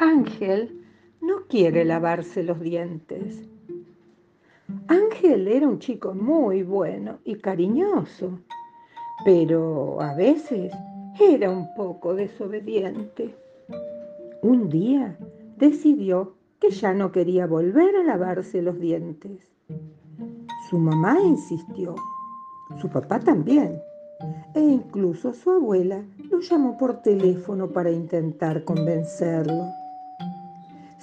Ángel 0.00 0.80
no 1.20 1.48
quiere 1.48 1.84
lavarse 1.84 2.44
los 2.44 2.60
dientes. 2.60 3.48
Ángel 4.86 5.48
era 5.48 5.66
un 5.66 5.80
chico 5.80 6.14
muy 6.14 6.62
bueno 6.62 7.18
y 7.24 7.34
cariñoso, 7.34 8.38
pero 9.24 10.00
a 10.00 10.14
veces 10.14 10.72
era 11.18 11.50
un 11.50 11.74
poco 11.74 12.14
desobediente. 12.14 13.34
Un 14.40 14.68
día 14.68 15.18
decidió 15.56 16.34
que 16.60 16.70
ya 16.70 16.94
no 16.94 17.10
quería 17.10 17.48
volver 17.48 17.96
a 17.96 18.04
lavarse 18.04 18.62
los 18.62 18.78
dientes. 18.78 19.50
Su 20.70 20.78
mamá 20.78 21.18
insistió, 21.24 21.96
su 22.80 22.88
papá 22.88 23.18
también, 23.18 23.82
e 24.54 24.60
incluso 24.60 25.32
su 25.32 25.50
abuela 25.50 26.04
lo 26.30 26.38
llamó 26.38 26.78
por 26.78 27.02
teléfono 27.02 27.66
para 27.68 27.90
intentar 27.90 28.62
convencerlo. 28.62 29.72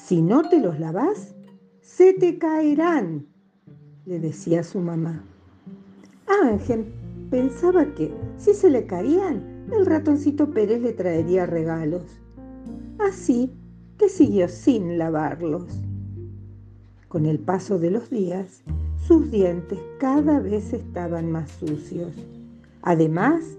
Si 0.06 0.22
no 0.22 0.44
te 0.44 0.60
los 0.60 0.80
lavas, 0.80 1.34
se 1.82 2.14
te 2.14 2.38
caerán, 2.38 3.26
le 4.06 4.20
decía 4.20 4.62
su 4.62 4.80
mamá. 4.80 5.24
Ángel 6.44 6.86
pensaba 7.32 7.86
que 7.96 8.14
si 8.38 8.54
se 8.54 8.70
le 8.70 8.86
caían, 8.86 9.66
el 9.74 9.84
ratoncito 9.84 10.52
Pérez 10.52 10.84
le 10.84 10.94
traería 10.94 11.48
regalos. 11.48 12.04
Así 13.00 13.52
que 13.98 14.08
siguió 14.08 14.48
sin 14.48 15.00
lavarlos. 15.00 15.82
Con 17.08 17.26
el 17.26 17.40
paso 17.40 17.80
de 17.80 17.90
los 17.90 18.12
días, 18.12 18.62
sus 19.08 19.32
dientes 19.32 19.80
cada 19.98 20.40
vez 20.40 20.72
estaban 20.72 21.32
más 21.32 21.50
sucios. 21.50 22.14
Además, 22.84 23.58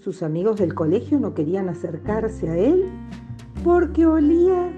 sus 0.00 0.22
amigos 0.22 0.58
del 0.58 0.74
colegio 0.74 1.18
no 1.18 1.32
querían 1.32 1.70
acercarse 1.70 2.50
a 2.50 2.58
él 2.58 2.84
porque 3.64 4.04
olía 4.04 4.70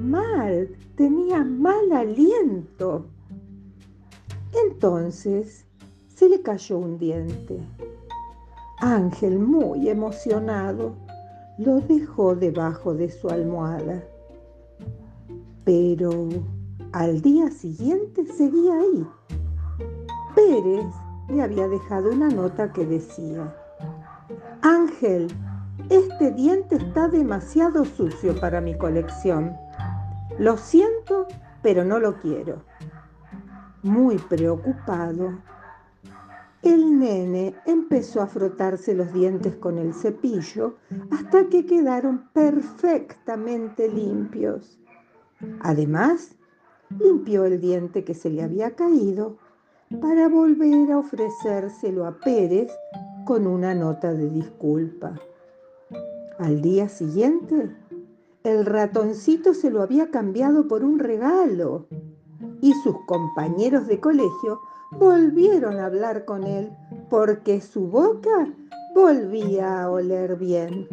mal, 0.00 0.68
tenía 0.96 1.44
mal 1.44 1.92
aliento. 1.92 3.06
Entonces 4.66 5.64
se 6.08 6.28
le 6.28 6.42
cayó 6.42 6.78
un 6.78 6.98
diente. 6.98 7.58
Ángel, 8.80 9.38
muy 9.38 9.88
emocionado, 9.88 10.94
lo 11.58 11.80
dejó 11.80 12.34
debajo 12.36 12.94
de 12.94 13.10
su 13.10 13.28
almohada. 13.28 14.02
Pero 15.64 16.28
al 16.92 17.20
día 17.20 17.50
siguiente 17.50 18.24
seguía 18.26 18.74
ahí. 18.78 19.06
Pérez 20.34 20.86
le 21.28 21.42
había 21.42 21.68
dejado 21.68 22.10
una 22.12 22.28
nota 22.28 22.72
que 22.72 22.86
decía, 22.86 23.54
Ángel, 24.62 25.28
este 25.90 26.30
diente 26.32 26.76
está 26.76 27.08
demasiado 27.08 27.84
sucio 27.84 28.38
para 28.40 28.60
mi 28.60 28.76
colección. 28.76 29.56
Lo 30.38 30.56
siento, 30.56 31.26
pero 31.62 31.84
no 31.84 31.98
lo 31.98 32.20
quiero. 32.20 32.62
Muy 33.82 34.18
preocupado, 34.18 35.38
el 36.62 36.98
nene 36.98 37.54
empezó 37.66 38.20
a 38.20 38.26
frotarse 38.26 38.92
los 38.94 39.12
dientes 39.12 39.54
con 39.54 39.78
el 39.78 39.94
cepillo 39.94 40.76
hasta 41.12 41.48
que 41.48 41.64
quedaron 41.64 42.28
perfectamente 42.32 43.88
limpios. 43.88 44.80
Además, 45.60 46.36
limpió 46.98 47.44
el 47.44 47.60
diente 47.60 48.02
que 48.02 48.14
se 48.14 48.28
le 48.28 48.42
había 48.42 48.74
caído 48.74 49.38
para 50.00 50.28
volver 50.28 50.90
a 50.90 50.98
ofrecérselo 50.98 52.06
a 52.06 52.18
Pérez 52.18 52.72
con 53.24 53.46
una 53.46 53.74
nota 53.74 54.12
de 54.12 54.28
disculpa. 54.28 55.14
Al 56.38 56.60
día 56.60 56.88
siguiente, 56.88 57.70
el 58.48 58.64
ratoncito 58.64 59.52
se 59.52 59.70
lo 59.70 59.82
había 59.82 60.10
cambiado 60.10 60.68
por 60.68 60.82
un 60.82 60.98
regalo 60.98 61.86
y 62.62 62.72
sus 62.82 62.96
compañeros 63.06 63.86
de 63.86 64.00
colegio 64.00 64.60
volvieron 64.92 65.78
a 65.78 65.86
hablar 65.86 66.24
con 66.24 66.44
él 66.44 66.72
porque 67.10 67.60
su 67.60 67.88
boca 67.88 68.48
volvía 68.94 69.82
a 69.82 69.90
oler 69.90 70.36
bien. 70.36 70.88